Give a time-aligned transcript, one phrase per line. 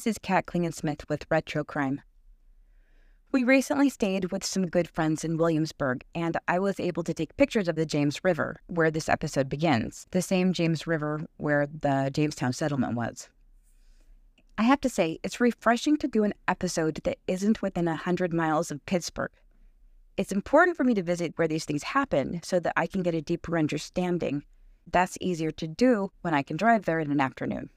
[0.00, 2.00] This is Kat Klingensmith with Retro Crime.
[3.32, 7.36] We recently stayed with some good friends in Williamsburg, and I was able to take
[7.36, 12.08] pictures of the James River, where this episode begins, the same James River where the
[12.14, 13.28] Jamestown settlement was.
[14.56, 18.32] I have to say, it's refreshing to do an episode that isn't within a 100
[18.32, 19.32] miles of Pittsburgh.
[20.16, 23.14] It's important for me to visit where these things happen so that I can get
[23.14, 24.44] a deeper understanding.
[24.90, 27.68] That's easier to do when I can drive there in an afternoon.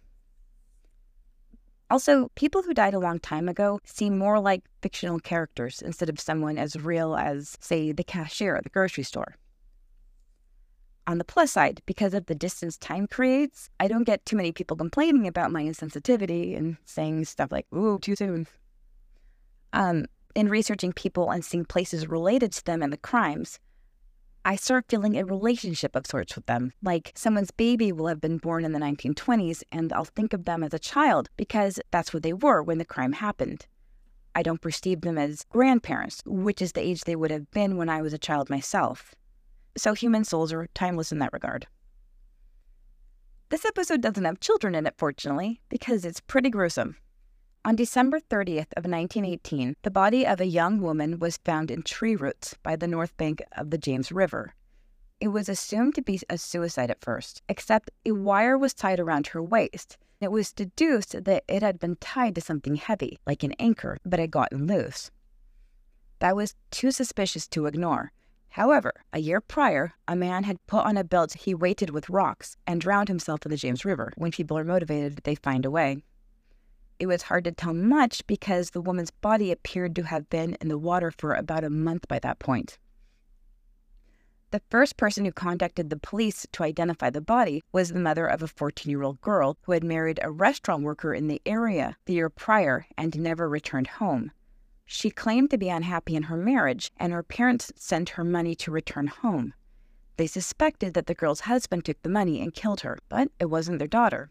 [1.94, 6.20] Also, people who died a long time ago seem more like fictional characters instead of
[6.20, 9.36] someone as real as, say, the cashier at the grocery store.
[11.06, 14.52] On the plus side, because of the distance time creates, I don't get too many
[14.52, 18.48] people complaining about my insensitivity and saying stuff like, ooh, too soon.
[19.72, 23.60] Um, in researching people and seeing places related to them and the crimes,
[24.46, 26.74] I start feeling a relationship of sorts with them.
[26.82, 30.64] Like someone's baby will have been born in the 1920s, and I'll think of them
[30.64, 33.66] as a child because that's what they were when the crime happened.
[34.36, 37.88] I don't perceive them as grandparents, which is the age they would have been when
[37.88, 39.16] I was a child myself.
[39.78, 41.66] So human souls are timeless in that regard.
[43.48, 46.98] This episode doesn't have children in it, fortunately, because it's pretty gruesome.
[47.66, 52.14] On December 30th of 1918, the body of a young woman was found in tree
[52.14, 54.54] roots by the north bank of the James River.
[55.22, 59.28] It was assumed to be a suicide at first, except a wire was tied around
[59.28, 59.98] her waist.
[60.20, 64.20] It was deduced that it had been tied to something heavy, like an anchor, but
[64.20, 65.10] had gotten loose.
[66.20, 68.12] That was too suspicious to ignore.
[68.50, 72.58] However, a year prior, a man had put on a belt he weighted with rocks
[72.68, 74.12] and drowned himself in the James River.
[74.18, 76.04] When people are motivated, they find a way.
[77.00, 80.68] It was hard to tell much because the woman's body appeared to have been in
[80.68, 82.78] the water for about a month by that point.
[84.52, 88.44] The first person who contacted the police to identify the body was the mother of
[88.44, 92.14] a 14 year old girl who had married a restaurant worker in the area the
[92.14, 94.32] year prior and never returned home.
[94.86, 98.70] She claimed to be unhappy in her marriage, and her parents sent her money to
[98.70, 99.56] return home.
[100.18, 103.80] They suspected that the girl's husband took the money and killed her, but it wasn't
[103.80, 104.30] their daughter.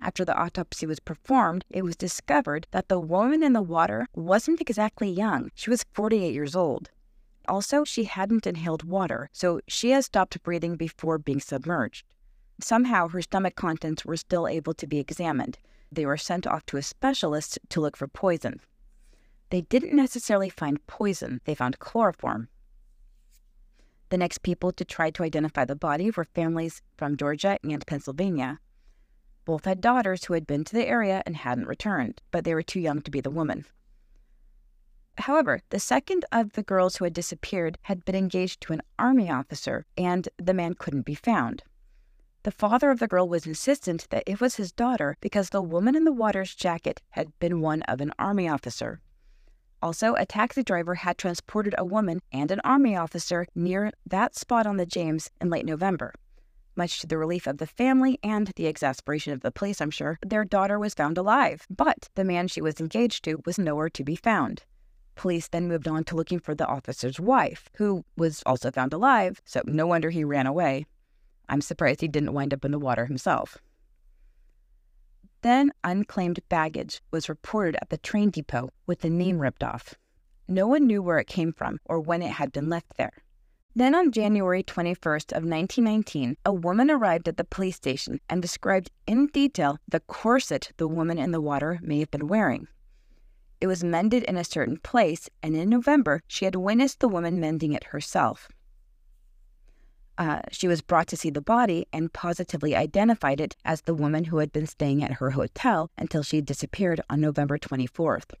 [0.00, 4.60] After the autopsy was performed, it was discovered that the woman in the water wasn't
[4.60, 5.50] exactly young.
[5.54, 6.90] She was 48 years old.
[7.48, 12.04] Also, she hadn't inhaled water, so she had stopped breathing before being submerged.
[12.60, 15.58] Somehow, her stomach contents were still able to be examined.
[15.90, 18.60] They were sent off to a specialist to look for poison.
[19.50, 22.48] They didn't necessarily find poison, they found chloroform.
[24.10, 28.60] The next people to try to identify the body were families from Georgia and Pennsylvania.
[29.48, 32.62] Both had daughters who had been to the area and hadn't returned, but they were
[32.62, 33.64] too young to be the woman.
[35.16, 39.30] However, the second of the girls who had disappeared had been engaged to an army
[39.30, 41.62] officer, and the man couldn't be found.
[42.42, 45.96] The father of the girl was insistent that it was his daughter because the woman
[45.96, 49.00] in the water's jacket had been one of an army officer.
[49.80, 54.66] Also, a taxi driver had transported a woman and an army officer near that spot
[54.66, 56.12] on the James in late November.
[56.78, 60.16] Much to the relief of the family and the exasperation of the police, I'm sure,
[60.24, 64.04] their daughter was found alive, but the man she was engaged to was nowhere to
[64.04, 64.62] be found.
[65.16, 69.42] Police then moved on to looking for the officer's wife, who was also found alive,
[69.44, 70.86] so no wonder he ran away.
[71.48, 73.58] I'm surprised he didn't wind up in the water himself.
[75.42, 79.96] Then unclaimed baggage was reported at the train depot with the name ripped off.
[80.46, 83.24] No one knew where it came from or when it had been left there.
[83.78, 88.90] Then on January 21st of 1919, a woman arrived at the police station and described
[89.06, 92.66] in detail the corset the woman in the water may have been wearing.
[93.60, 97.38] It was mended in a certain place, and in November, she had witnessed the woman
[97.38, 98.48] mending it herself.
[100.18, 104.24] Uh, she was brought to see the body and positively identified it as the woman
[104.24, 108.32] who had been staying at her hotel until she disappeared on November 24th.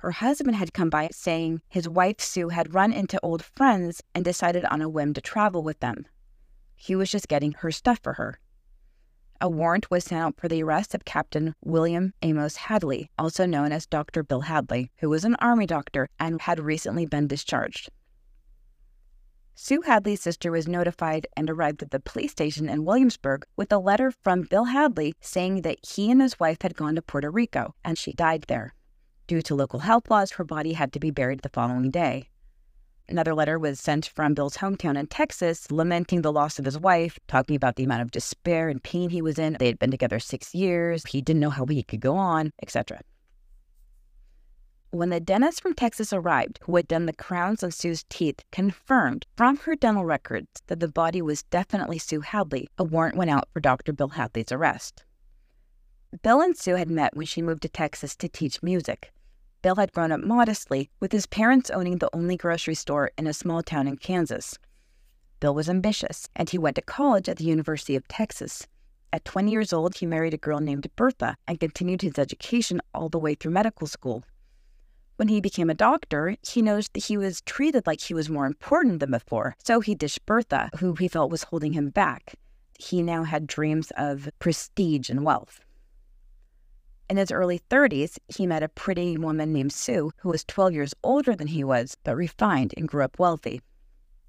[0.00, 4.24] Her husband had come by saying his wife Sue had run into old friends and
[4.24, 6.06] decided on a whim to travel with them.
[6.74, 8.40] He was just getting her stuff for her.
[9.42, 13.72] A warrant was sent out for the arrest of Captain William Amos Hadley, also known
[13.72, 14.22] as Dr.
[14.22, 17.90] Bill Hadley, who was an Army doctor and had recently been discharged.
[19.54, 23.76] Sue Hadley's sister was notified and arrived at the police station in Williamsburg with a
[23.76, 27.74] letter from Bill Hadley saying that he and his wife had gone to Puerto Rico
[27.84, 28.74] and she died there.
[29.30, 32.28] Due to local health laws, her body had to be buried the following day.
[33.08, 37.16] Another letter was sent from Bill's hometown in Texas, lamenting the loss of his wife,
[37.28, 39.56] talking about the amount of despair and pain he was in.
[39.60, 43.02] They had been together six years, he didn't know how he could go on, etc.
[44.90, 49.26] When the dentist from Texas arrived, who had done the crowns on Sue's teeth, confirmed
[49.36, 53.48] from her dental records that the body was definitely Sue Hadley, a warrant went out
[53.52, 53.92] for Dr.
[53.92, 55.04] Bill Hadley's arrest.
[56.20, 59.12] Bill and Sue had met when she moved to Texas to teach music.
[59.62, 63.34] Bill had grown up modestly, with his parents owning the only grocery store in a
[63.34, 64.58] small town in Kansas.
[65.38, 68.66] Bill was ambitious, and he went to college at the University of Texas.
[69.12, 73.08] At 20 years old, he married a girl named Bertha and continued his education all
[73.08, 74.22] the way through medical school.
[75.16, 78.46] When he became a doctor, he noticed that he was treated like he was more
[78.46, 82.34] important than before, so he ditched Bertha, who he felt was holding him back.
[82.78, 85.60] He now had dreams of prestige and wealth.
[87.10, 90.94] In his early 30s, he met a pretty woman named Sue, who was 12 years
[91.02, 93.62] older than he was, but refined and grew up wealthy.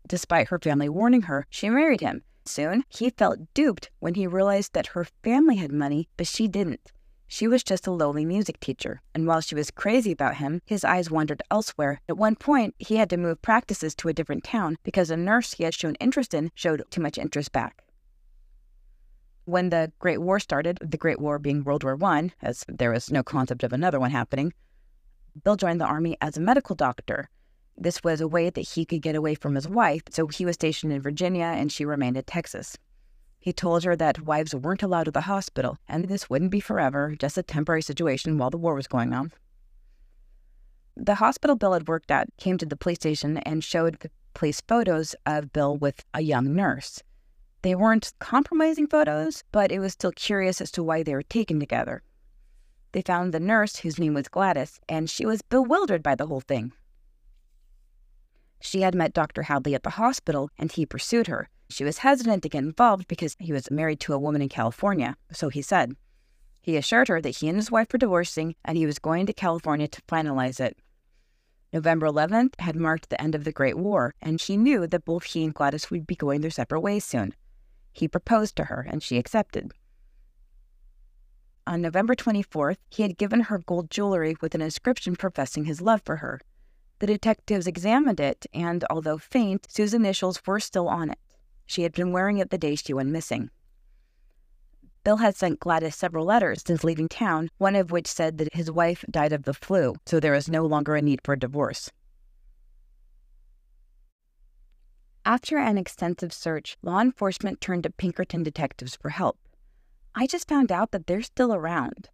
[0.08, 4.74] Despite her family warning her, she married him, Soon, he felt duped when he realized
[4.74, 6.92] that her family had money, but she didn't.
[7.28, 10.84] She was just a lowly music teacher, and while she was crazy about him, his
[10.84, 12.02] eyes wandered elsewhere.
[12.10, 15.54] At one point, he had to move practices to a different town because a nurse
[15.54, 17.84] he had shown interest in showed too much interest back.
[19.52, 23.12] When the Great War started, the Great War being World War I, as there was
[23.12, 24.54] no concept of another one happening,
[25.44, 27.28] Bill joined the Army as a medical doctor,
[27.76, 30.54] this was a way that he could get away from his wife, so he was
[30.54, 32.78] stationed in Virginia and she remained in Texas.
[33.42, 37.14] He told her that wives weren't allowed to the hospital, and this wouldn't be forever,
[37.20, 39.34] just a temporary situation while the war was going on.
[40.96, 44.62] The hospital Bill had worked at came to the police station and showed the police
[44.62, 47.04] photos of Bill with a young nurse.
[47.64, 51.60] They weren't compromising photos, but it was still curious as to why they were taken
[51.60, 52.02] together.
[52.92, 56.42] They found the nurse, whose name was Gladys, and she was bewildered by the whole
[56.42, 56.74] thing.
[58.60, 59.44] She had met Dr.
[59.44, 61.50] Hadley at the hospital and he pursued her.
[61.70, 65.16] She was hesitant to get involved because he was married to a woman in California,
[65.32, 65.96] so he said.
[66.62, 69.34] He assured her that he and his wife were divorcing and he was going to
[69.34, 70.78] California to finalize it.
[71.74, 75.24] November 11th had marked the end of the Great War, and he knew that both
[75.24, 77.34] he and Gladys would be going their separate ways soon.
[77.92, 79.72] He proposed to her, and she accepted.
[81.68, 86.02] On November 24th, he had given her gold jewelry with an inscription professing his love
[86.04, 86.42] for her.
[87.00, 91.20] The detectives examined it, and although faint, Sue's initials were still on it.
[91.66, 93.50] She had been wearing it the day she went missing.
[95.04, 98.70] Bill had sent Gladys several letters since leaving town, one of which said that his
[98.70, 101.92] wife died of the flu, so there was no longer a need for a divorce.
[105.26, 109.38] After an extensive search, law enforcement turned to Pinkerton detectives for help.
[110.16, 112.10] I just found out that they're still around.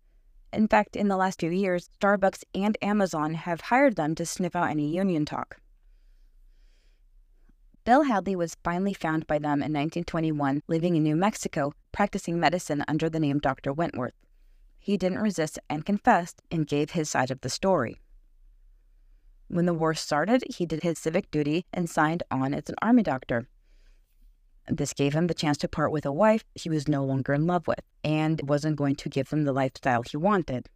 [0.52, 4.56] In fact, in the last few years, Starbucks and Amazon have hired them to sniff
[4.56, 5.58] out any union talk.
[7.86, 12.84] Bill Hadley was finally found by them in 1921, living in New Mexico, practicing medicine
[12.90, 13.72] under the name Dr.
[13.72, 14.16] Wentworth.
[14.80, 18.02] He didn't resist and confessed and gave his side of the story.
[19.48, 23.04] When the war started, he did his civic duty and signed on as an army
[23.04, 23.48] doctor.
[24.68, 27.48] This gave him the chance to part with a wife he was no longer in
[27.48, 30.68] love with and wasn't going to give him the lifestyle he wanted.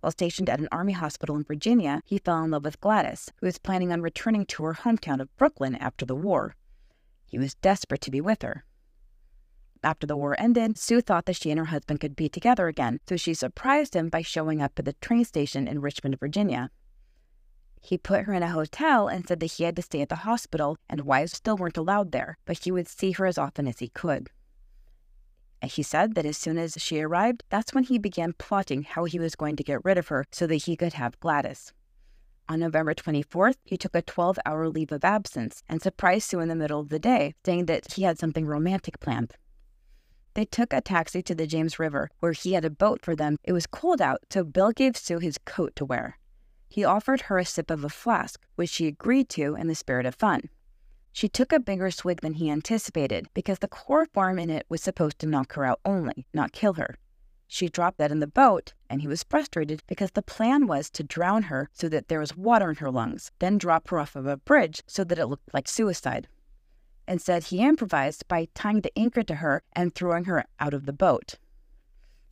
[0.00, 3.46] While stationed at an army hospital in Virginia, he fell in love with Gladys, who
[3.46, 6.54] was planning on returning to her hometown of Brooklyn after the war.
[7.26, 8.64] He was desperate to be with her.
[9.82, 13.00] After the war ended, Sue thought that she and her husband could be together again,
[13.08, 16.70] so she surprised him by showing up at the train station in Richmond, Virginia.
[17.80, 20.16] He put her in a hotel and said that he had to stay at the
[20.16, 23.78] hospital and wives still weren't allowed there, but he would see her as often as
[23.78, 24.30] he could.
[25.60, 29.04] And he said that as soon as she arrived, that's when he began plotting how
[29.04, 31.72] he was going to get rid of her so that he could have Gladys.
[32.48, 36.48] On November 24th, he took a 12 hour leave of absence and surprised Sue in
[36.48, 39.34] the middle of the day, saying that he had something romantic planned.
[40.34, 43.36] They took a taxi to the James River, where he had a boat for them.
[43.44, 46.18] It was cold out, so Bill gave Sue his coat to wear.
[46.68, 50.06] He offered her a sip of a flask, which she agreed to in the spirit
[50.06, 50.50] of fun.
[51.12, 55.18] She took a bigger swig than he anticipated because the chloroform in it was supposed
[55.18, 56.96] to knock her out only, not kill her.
[57.50, 61.02] She dropped that in the boat, and he was frustrated because the plan was to
[61.02, 64.26] drown her so that there was water in her lungs, then drop her off of
[64.26, 66.28] a bridge so that it looked like suicide.
[67.08, 70.92] Instead, he improvised by tying the anchor to her and throwing her out of the
[70.92, 71.36] boat.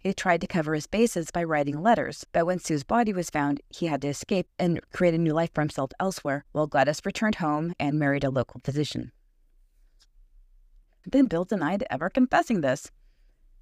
[0.07, 3.61] He tried to cover his bases by writing letters, but when Sue's body was found,
[3.71, 7.35] he had to escape and create a new life for himself elsewhere, while Gladys returned
[7.35, 9.11] home and married a local physician.
[11.05, 12.93] Then Bill denied ever confessing this.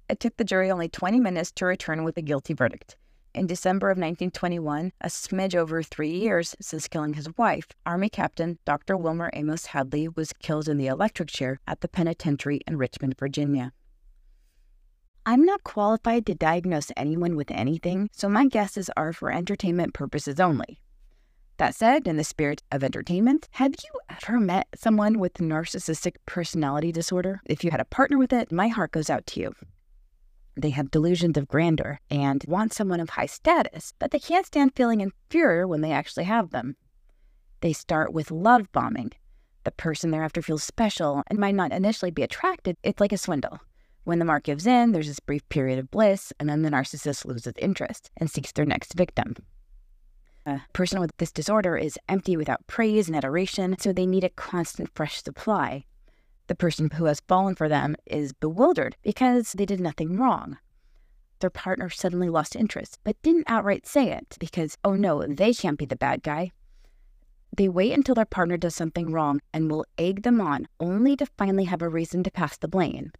[0.07, 2.95] It took the jury only 20 minutes to return with a guilty verdict.
[3.33, 8.59] In December of 1921, a smidge over three years since killing his wife, Army Captain
[8.65, 8.95] Dr.
[8.95, 13.73] Wilmer Amos Hadley was killed in the electric chair at the penitentiary in Richmond, Virginia.
[15.27, 20.39] I'm not qualified to diagnose anyone with anything, so my guesses are for entertainment purposes
[20.39, 20.79] only.
[21.57, 26.91] That said, in the spirit of entertainment, have you ever met someone with narcissistic personality
[26.91, 27.41] disorder?
[27.45, 29.55] If you had a partner with it, my heart goes out to you.
[30.57, 34.75] They have delusions of grandeur and want someone of high status, but they can't stand
[34.75, 36.75] feeling inferior when they actually have them.
[37.61, 39.13] They start with love bombing.
[39.63, 42.77] The person they're after feels special and might not initially be attracted.
[42.83, 43.59] It's like a swindle.
[44.05, 47.25] When the mark gives in, there's this brief period of bliss, and then the narcissist
[47.25, 49.35] loses interest and seeks their next victim.
[50.45, 50.59] Uh.
[50.69, 54.29] A person with this disorder is empty without praise and adoration, so they need a
[54.29, 55.85] constant fresh supply.
[56.45, 60.59] The person who has fallen for them is bewildered because they did nothing wrong.
[61.39, 65.79] Their partner suddenly lost interest, but didn't outright say it because, oh no, they can't
[65.79, 66.51] be the bad guy.
[67.57, 71.25] They wait until their partner does something wrong and will egg them on, only to
[71.25, 73.11] finally have a reason to pass the blame.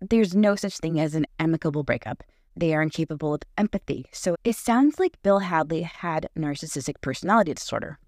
[0.00, 2.22] There's no such thing as an amicable breakup.
[2.54, 4.06] They are incapable of empathy.
[4.12, 7.98] So it sounds like Bill Hadley had narcissistic personality disorder.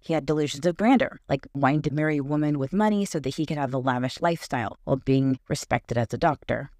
[0.00, 3.36] He had delusions of grandeur, like wanting to marry a woman with money so that
[3.36, 6.70] he could have a lavish lifestyle while being respected as a doctor.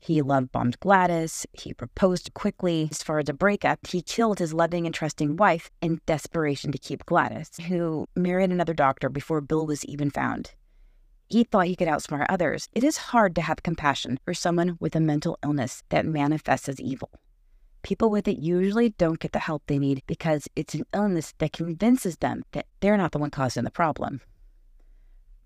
[0.00, 1.46] He love bombed Gladys.
[1.52, 2.88] He proposed quickly.
[2.90, 6.78] As far as a breakup, he killed his loving and trusting wife in desperation to
[6.78, 10.52] keep Gladys, who married another doctor before Bill was even found.
[11.30, 12.68] He thought he could outsmart others.
[12.72, 16.80] It is hard to have compassion for someone with a mental illness that manifests as
[16.80, 17.10] evil.
[17.82, 21.52] People with it usually don't get the help they need because it's an illness that
[21.52, 24.22] convinces them that they're not the one causing the problem.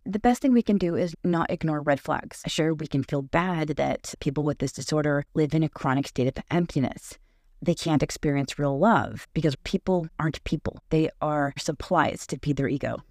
[0.05, 2.43] The best thing we can do is not ignore red flags.
[2.47, 6.29] Sure, we can feel bad that people with this disorder live in a chronic state
[6.29, 7.19] of emptiness.
[7.61, 12.69] They can't experience real love because people aren't people, they are supplies to feed their
[12.69, 13.03] ego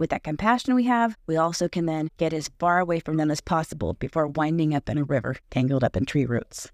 [0.00, 3.30] with that compassion we have, we also can then get as far away from them
[3.30, 6.72] as possible before winding up in a river tangled up in tree roots.